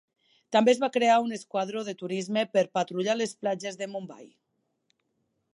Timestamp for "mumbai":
3.95-4.29